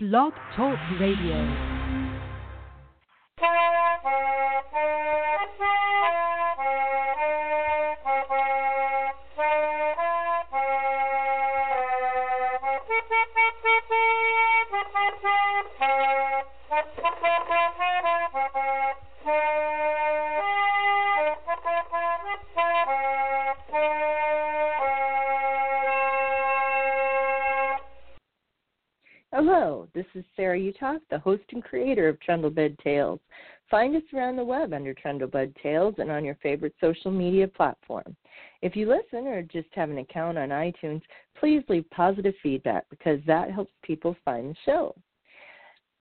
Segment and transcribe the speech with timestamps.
[0.00, 1.34] Blog Talk Radio.
[29.40, 33.20] Hello, this is Sarah Uthoff, the host and creator of Trundlebed Tales.
[33.70, 38.16] Find us around the web under Trundlebed Tales and on your favorite social media platform.
[38.62, 41.02] If you listen or just have an account on iTunes,
[41.38, 44.96] please leave positive feedback because that helps people find the show.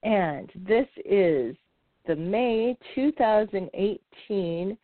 [0.01, 1.55] And this is
[2.07, 4.75] the May 2018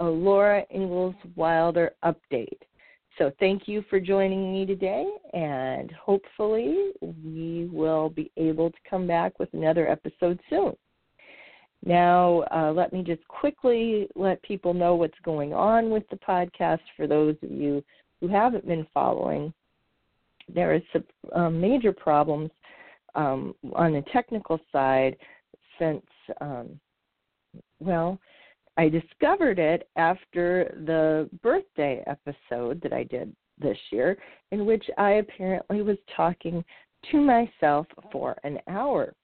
[0.00, 2.65] Laura Ingalls Wilder update.
[3.18, 9.06] So thank you for joining me today, and hopefully we will be able to come
[9.06, 10.76] back with another episode soon.
[11.84, 16.80] Now, uh, let me just quickly let people know what's going on with the podcast
[16.94, 17.82] for those of you
[18.20, 19.52] who haven't been following.
[20.52, 22.50] There is some uh, major problems
[23.14, 25.16] um, on the technical side
[25.78, 26.04] since,
[26.42, 26.78] um,
[27.80, 28.18] well,
[28.76, 34.18] I discovered it after the birthday episode that I did this year,
[34.52, 36.64] in which I apparently was talking
[37.10, 39.14] to myself for an hour.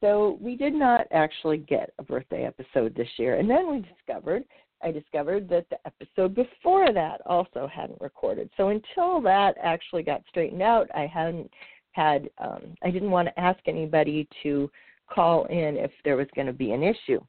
[0.00, 3.36] So we did not actually get a birthday episode this year.
[3.36, 4.44] And then we discovered,
[4.82, 8.48] I discovered that the episode before that also hadn't recorded.
[8.56, 11.50] So until that actually got straightened out, I hadn't
[11.92, 14.70] had, um, I didn't want to ask anybody to
[15.10, 17.20] call in if there was going to be an issue.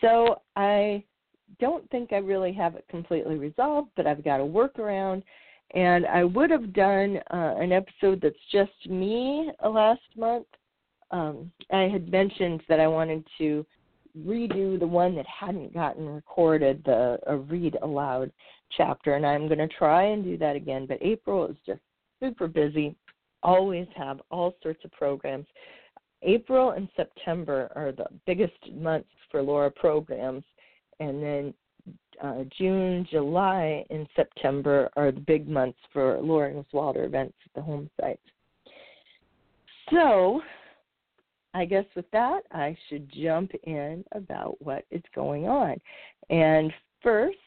[0.00, 1.04] So I
[1.60, 5.22] don't think I really have it completely resolved, but I've got a workaround.
[5.74, 10.46] And I would have done uh, an episode that's just me last month.
[11.10, 13.66] Um, I had mentioned that I wanted to
[14.26, 18.32] redo the one that hadn't gotten recorded, the a read aloud
[18.76, 20.86] chapter, and I'm going to try and do that again.
[20.86, 21.80] But April is just
[22.20, 22.96] super busy.
[23.42, 25.46] Always have all sorts of programs.
[26.22, 30.44] April and September are the biggest months for Laura programs,
[31.00, 31.54] and then
[32.22, 37.62] uh, June, July, and September are the big months for Laura Wilder events at the
[37.62, 38.20] home site.
[39.90, 40.42] So,
[41.54, 45.80] I guess with that, I should jump in about what is going on.
[46.28, 47.38] And first,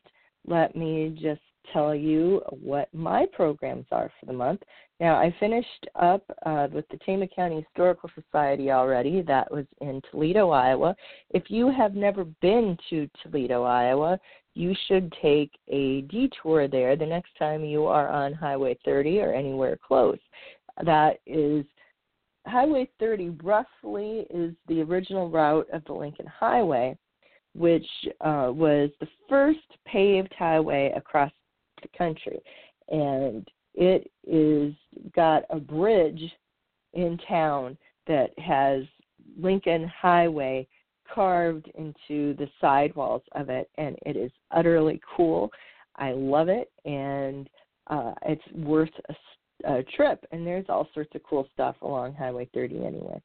[0.47, 4.61] let me just tell you what my programs are for the month.
[4.99, 9.21] Now, I finished up uh, with the Tama County Historical Society already.
[9.21, 10.95] That was in Toledo, Iowa.
[11.31, 14.19] If you have never been to Toledo, Iowa,
[14.53, 19.33] you should take a detour there the next time you are on Highway 30 or
[19.33, 20.19] anywhere close.
[20.83, 21.65] That is
[22.45, 26.97] Highway 30 roughly is the original route of the Lincoln Highway,
[27.53, 27.87] which
[28.21, 31.31] uh, was the first paved highway across
[31.81, 32.39] the country.
[32.89, 34.73] And it is
[35.15, 36.21] got a bridge
[36.93, 37.77] in town
[38.07, 38.83] that has
[39.39, 40.67] Lincoln Highway
[41.13, 45.51] carved into the sidewalls of it, and it is utterly cool.
[45.97, 47.49] I love it, and
[47.87, 50.25] uh, it's worth a, a trip.
[50.31, 53.21] And there's all sorts of cool stuff along Highway 30 anyway.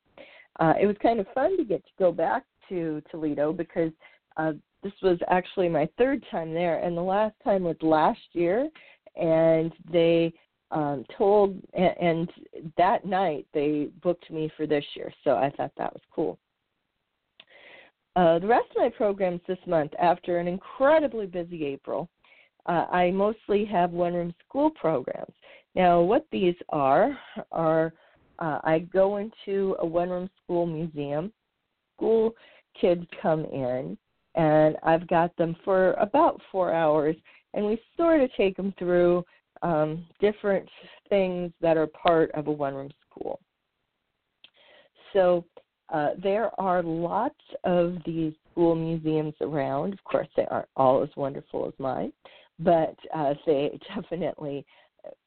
[0.58, 3.92] Uh, it was kind of fun to get to go back to Toledo because
[4.36, 4.52] uh,
[4.86, 8.68] this was actually my third time there, and the last time was last year,
[9.16, 10.32] and they
[10.70, 12.30] um, told, and, and
[12.76, 16.38] that night they booked me for this year, so I thought that was cool.
[18.14, 22.08] Uh, the rest of my programs this month, after an incredibly busy April,
[22.66, 25.34] uh, I mostly have one room school programs.
[25.74, 27.18] Now, what these are,
[27.50, 27.92] are
[28.38, 31.32] uh, I go into a one room school museum.
[31.96, 32.34] School
[32.80, 33.98] kids come in,
[34.36, 37.16] and I've got them for about four hours,
[37.54, 39.24] and we sort of take them through
[39.62, 40.68] um, different
[41.08, 43.40] things that are part of a one room school.
[45.12, 45.44] So
[45.92, 47.34] uh, there are lots
[47.64, 49.94] of these school museums around.
[49.94, 52.12] Of course, they aren't all as wonderful as mine,
[52.58, 54.66] but uh, they definitely.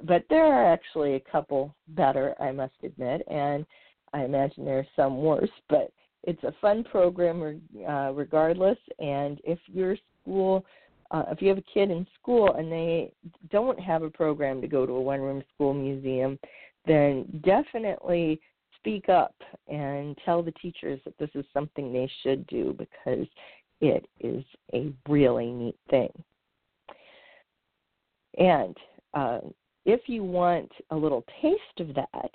[0.04, 3.66] But there are actually a couple better, I must admit, and
[4.14, 5.50] I imagine there are some worse.
[5.70, 5.92] But
[6.24, 8.78] it's a fun program uh, regardless.
[9.00, 10.66] And if your school,
[11.12, 13.12] uh, if you have a kid in school and they
[13.52, 16.38] don't have a program to go to a one room school museum,
[16.86, 18.40] then definitely
[18.78, 19.36] speak up
[19.68, 23.28] and tell the teachers that this is something they should do because
[23.82, 24.44] it is
[24.74, 26.12] a really neat thing.
[28.38, 28.76] And
[29.14, 29.40] uh,
[29.86, 32.32] if you want a little taste of that,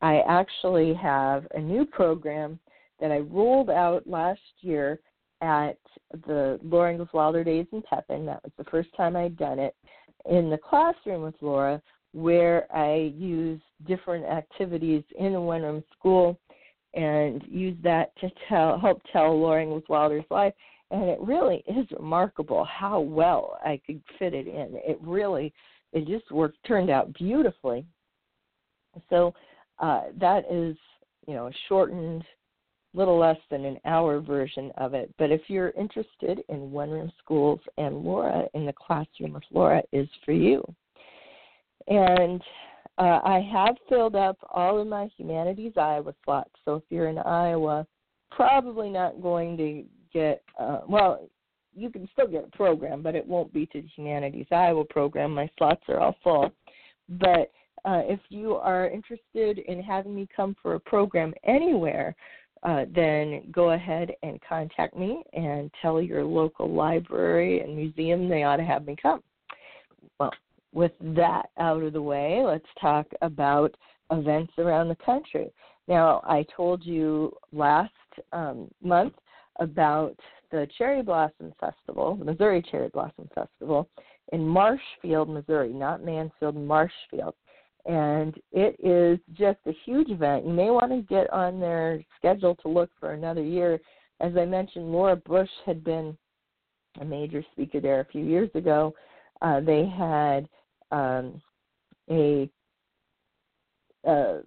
[0.00, 2.58] I actually have a new program
[3.00, 5.00] that I rolled out last year
[5.40, 5.78] at
[6.26, 8.26] the Laura Ingalls Wilder Days in Pepin.
[8.26, 9.74] That was the first time I'd done it
[10.30, 11.82] in the classroom with Laura,
[12.12, 16.38] where I use different activities in a one room school
[16.94, 20.54] and use that to tell help tell Laura Ingalls Wilder's life.
[20.90, 24.78] And it really is remarkable how well I could fit it in.
[24.86, 25.52] It really
[25.92, 27.84] it just worked turned out beautifully.
[29.10, 29.34] So
[29.78, 30.76] uh, that is,
[31.26, 32.24] you know, a shortened
[32.94, 35.12] little less than an hour version of it.
[35.18, 39.82] But if you're interested in one room schools and Laura in the classroom with Laura
[39.92, 40.64] is for you.
[41.88, 42.40] And
[42.96, 46.50] uh, I have filled up all of my humanities Iowa slots.
[46.64, 47.86] So if you're in Iowa,
[48.30, 51.28] probably not going to get, uh, well,
[51.74, 55.34] you can still get a program, but it won't be to the humanities Iowa program.
[55.34, 56.52] My slots are all full.
[57.08, 57.50] But
[57.84, 62.14] uh, if you are interested in having me come for a program anywhere,
[62.64, 68.42] uh, then go ahead and contact me and tell your local library and museum they
[68.42, 69.22] ought to have me come.
[70.18, 70.32] Well,
[70.72, 73.74] with that out of the way, let's talk about
[74.10, 75.52] events around the country.
[75.88, 77.92] Now, I told you last
[78.32, 79.14] um, month
[79.60, 80.16] about
[80.50, 83.88] the Cherry Blossom Festival, the Missouri Cherry Blossom Festival
[84.32, 87.34] in Marshfield, Missouri, not Mansfield, Marshfield
[87.86, 90.46] and it is just a huge event.
[90.46, 93.78] You may want to get on their schedule to look for another year.
[94.20, 96.16] As I mentioned, Laura Bush had been
[97.00, 98.94] a major speaker there a few years ago.
[99.42, 100.48] Uh, they had
[100.92, 101.42] um,
[102.10, 102.48] a,
[104.06, 104.40] a,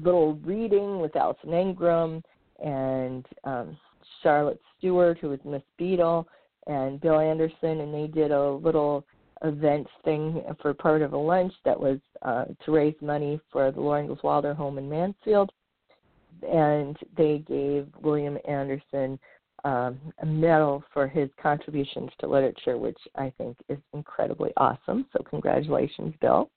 [0.00, 2.22] little reading with Alison Arngrim
[2.64, 3.76] and um,
[4.22, 6.28] Charlotte Stewart, who was Miss Beadle,
[6.66, 9.04] and Bill Anderson, and they did a little
[9.44, 13.80] event thing for part of a lunch that was uh, to raise money for the
[13.80, 15.52] Ingalls Wilder home in Mansfield.
[16.42, 19.18] And they gave William Anderson
[19.64, 25.06] um, a medal for his contributions to literature, which I think is incredibly awesome.
[25.12, 26.50] So, congratulations, Bill.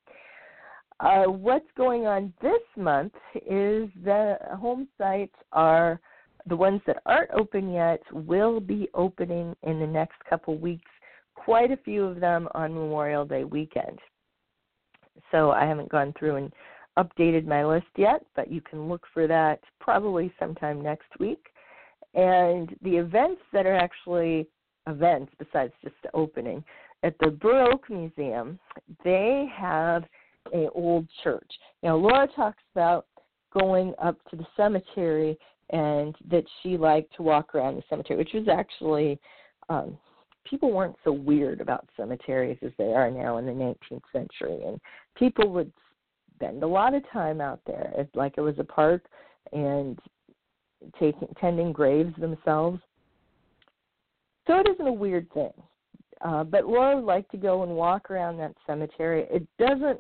[1.00, 6.00] Uh, what's going on this month is the home sites are
[6.48, 10.90] the ones that aren't open yet will be opening in the next couple weeks
[11.48, 14.00] quite a few of them on Memorial Day weekend.
[15.32, 16.54] So I haven't gone through and
[17.00, 21.40] updated my list yet, but you can look for that probably sometime next week.
[22.14, 24.50] And the events that are actually
[24.88, 26.66] events besides just the opening
[27.04, 27.28] at the
[27.72, 28.60] Oak Museum,
[29.06, 30.04] they have
[30.54, 31.50] a old church.
[31.82, 33.06] Now Laura talks about
[33.58, 35.38] going up to the cemetery
[35.70, 39.18] and that she liked to walk around the cemetery, which was actually
[39.70, 39.98] um,
[40.50, 44.80] people weren't so weird about cemeteries as they are now in the 19th century, and
[45.16, 45.72] people would
[46.36, 47.92] spend a lot of time out there.
[47.98, 49.04] It's like it was a park
[49.54, 49.98] and
[51.00, 52.80] taking tending graves themselves.
[54.46, 55.52] So it isn't a weird thing.
[56.22, 59.26] Uh, but Laura would like to go and walk around that cemetery.
[59.30, 60.00] It doesn't.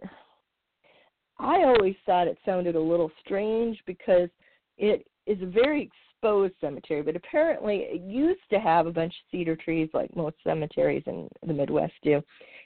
[1.37, 4.29] I always thought it sounded a little strange because
[4.77, 9.31] it is a very exposed cemetery, but apparently it used to have a bunch of
[9.31, 12.21] cedar trees like most cemeteries in the Midwest do,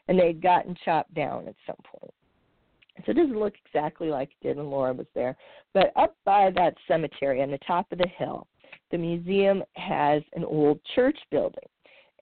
[0.07, 2.13] and they'd gotten chopped down at some point.
[3.06, 5.36] So it doesn't look exactly like it did when Laura was there.
[5.74, 8.48] But up by that cemetery on the top of the hill,
[8.92, 11.64] the museum has an old church building.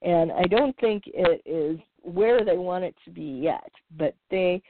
[0.02, 4.62] And I don't think it is where they want it to be yet, but they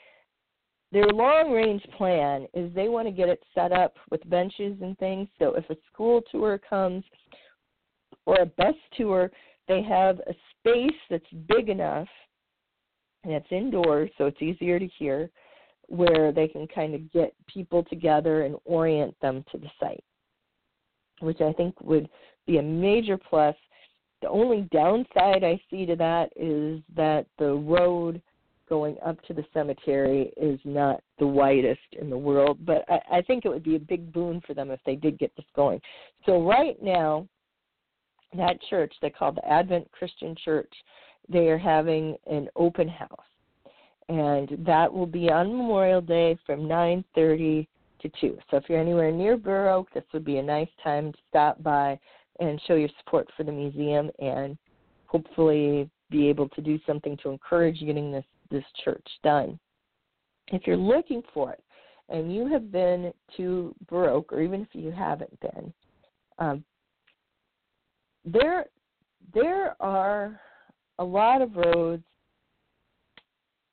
[0.91, 4.97] their long range plan is they want to get it set up with benches and
[4.97, 5.27] things.
[5.37, 7.03] So if a school tour comes
[8.25, 9.31] or a bus tour
[9.67, 12.07] they have a space that's big enough
[13.23, 15.29] and it's indoors so it's easier to hear
[15.87, 20.03] where they can kind of get people together and orient them to the site
[21.19, 22.09] which i think would
[22.49, 23.55] be a major plus.
[24.21, 28.21] The only downside i see to that is that the road
[28.69, 33.21] going up to the cemetery is not the widest in the world, but I, I
[33.21, 35.81] think it would be a big boon for them if they did get this going.
[36.25, 37.27] So right now,
[38.37, 40.71] that church they call the Advent Christian Church,
[41.27, 43.09] they are having an open house,
[44.07, 47.67] and that will be on Memorial Day from 9:30
[48.01, 48.37] to 2.
[48.49, 51.61] So if you're anywhere near Burr Oak, this would be a nice time to stop
[51.61, 51.99] by
[52.39, 54.57] and show your support for the museum and
[55.07, 59.59] hopefully be able to do something to encourage getting this this church done.
[60.47, 61.63] If you're looking for it
[62.09, 65.73] and you have been too broke, or even if you haven't been,
[66.39, 66.63] um,
[68.25, 68.65] there
[69.33, 70.39] there are
[70.97, 72.03] a lot of roads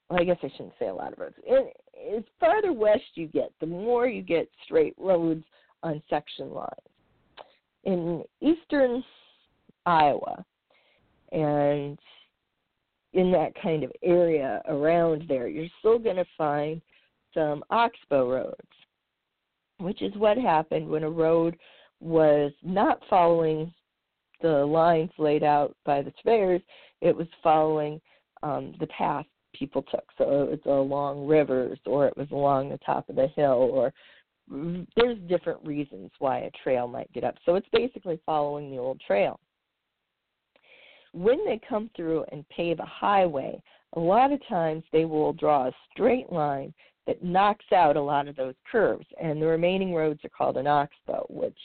[0.09, 1.35] well, I guess I shouldn't say a lot of roads.
[2.16, 5.45] As farther west you get, the more you get straight roads
[5.83, 6.71] on section lines.
[7.85, 9.02] In eastern
[9.85, 10.45] Iowa
[11.33, 11.99] and
[13.16, 16.82] in that kind of area around there, you're still going to find
[17.32, 18.76] some oxbow roads,
[19.78, 21.56] which is what happened when a road
[21.99, 23.73] was not following
[24.42, 26.61] the lines laid out by the surveyors,
[27.00, 27.99] it was following
[28.42, 30.04] um, the path people took.
[30.18, 33.94] So it was along rivers or it was along the top of the hill or
[34.94, 37.37] there's different reasons why a trail might get up.
[37.46, 39.40] So it's basically following the old trail.
[41.16, 43.62] When they come through and pave a highway,
[43.94, 46.75] a lot of times they will draw a straight line
[47.06, 50.66] that knocks out a lot of those curves, and the remaining roads are called an
[50.66, 51.56] oxbow, which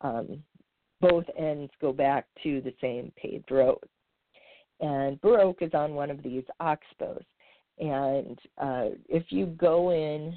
[0.00, 0.42] um,
[1.02, 3.78] both ends go back to the same paved road.
[4.80, 7.24] And Oak is on one of these oxbows.
[7.78, 10.34] And uh, if you go in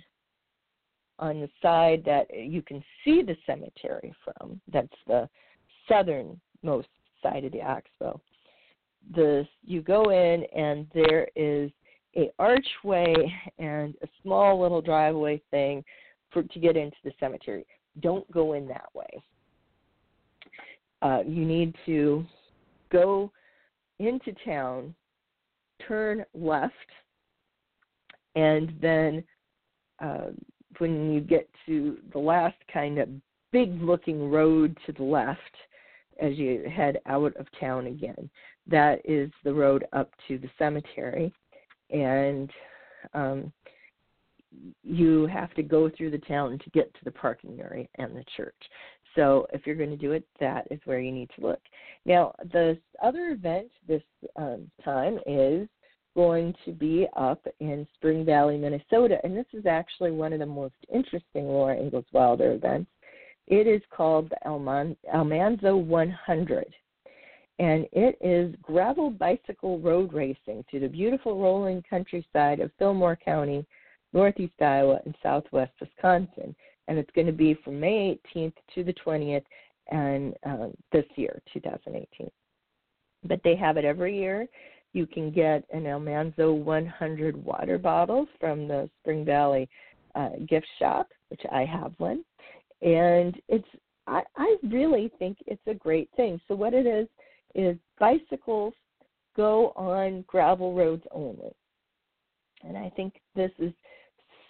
[1.20, 5.30] on the side that you can see the cemetery from, that's the
[5.88, 6.90] southernmost
[7.24, 8.20] side of the oxbow.
[9.16, 11.72] The you go in and there is
[12.16, 13.14] a archway
[13.60, 15.84] and a small little driveway thing
[16.32, 17.66] for to get into the cemetery.
[18.02, 19.08] Don't go in that way.
[21.02, 22.26] Uh, you need to
[22.92, 23.32] go
[24.00, 24.94] into town,
[25.88, 26.74] turn left,
[28.36, 29.24] and then
[30.00, 30.28] uh,
[30.80, 33.10] when you get to the last kind of
[33.52, 35.40] big looking road to the left
[36.20, 38.30] as you head out of town again,
[38.68, 41.34] that is the road up to the cemetery.
[41.90, 42.52] And
[43.14, 43.52] um,
[44.84, 48.26] you have to go through the town to get to the parking area and the
[48.36, 48.56] church.
[49.16, 51.62] So if you're going to do it, that is where you need to look.
[52.06, 54.04] Now, the other event this
[54.36, 55.68] um, time is
[56.16, 60.46] going to be up in Spring Valley, Minnesota, and this is actually one of the
[60.46, 62.90] most interesting Laura Ingalls Wilder events.
[63.48, 66.74] It is called the Alman- Almanzo 100,
[67.60, 73.66] and it is gravel bicycle road racing through the beautiful rolling countryside of Fillmore County,
[74.14, 76.56] northeast Iowa, and southwest Wisconsin
[76.88, 79.44] and it's going to be from May 18th to the 20th,
[79.90, 82.30] and uh, this year, 2018.
[83.24, 84.48] But they have it every year.
[84.94, 89.70] You can get an Almanzo 100 water bottle from the Spring Valley
[90.16, 92.24] uh, gift shop, which I have one,
[92.82, 93.68] and it's
[94.08, 96.40] I, I really think it's a great thing.
[96.48, 97.08] So what it is
[97.56, 98.74] is bicycles
[99.36, 101.52] go on gravel roads only,
[102.64, 103.74] and I think this is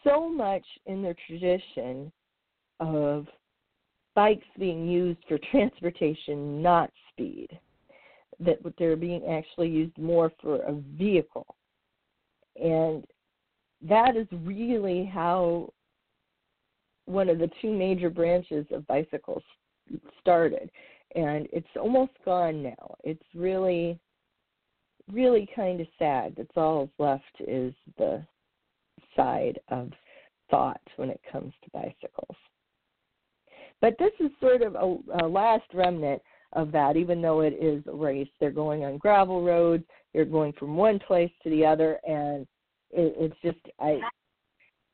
[0.04, 2.12] so much in the tradition
[2.80, 3.28] of
[4.18, 7.48] bikes being used for transportation, not speed.
[8.40, 11.56] That they're being actually used more for a vehicle.
[12.56, 13.04] And
[13.82, 15.74] that is really how
[17.08, 19.44] one of the two major branches of bicycles
[20.22, 20.70] started.
[21.16, 22.96] And it's almost gone now.
[23.04, 24.00] It's really,
[25.12, 26.36] really kind of sad.
[26.38, 28.24] That's all that's left is the
[29.16, 29.92] side of
[30.50, 32.36] thought when it comes to bicycles.
[33.82, 36.22] But this is sort of a, a last remnant
[36.54, 38.28] of that, even though it is a race.
[38.40, 39.84] They're going on gravel roads.
[40.14, 42.48] They're going from one place to the other, and
[42.92, 44.00] it, it's just I.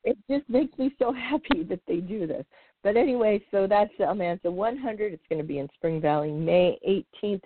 [0.03, 2.45] It just makes me so happy that they do this.
[2.83, 5.13] But anyway, so that's Almanzo 100.
[5.13, 7.41] It's going to be in Spring Valley, May 18th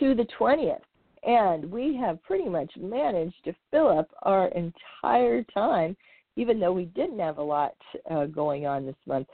[0.00, 0.80] to the 20th.
[1.22, 5.96] And we have pretty much managed to fill up our entire time,
[6.36, 7.74] even though we didn't have a lot
[8.10, 9.28] uh, going on this month.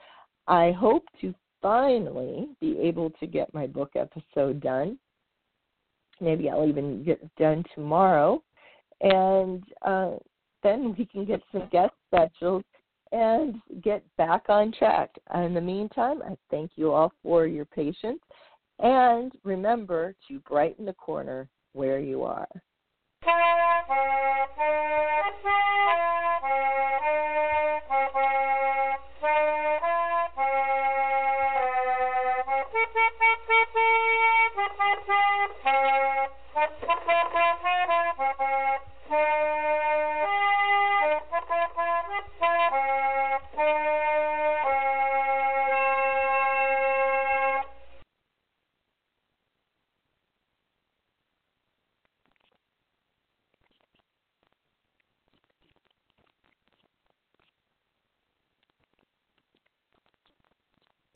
[0.48, 4.98] I hope to finally be able to get my book episode done.
[6.20, 8.42] Maybe I'll even get done tomorrow.
[9.00, 10.12] And uh,
[10.62, 12.62] then we can get some guest specials
[13.12, 15.10] and get back on track.
[15.34, 18.20] In the meantime, I thank you all for your patience.
[18.78, 22.48] And remember to brighten the corner where you are.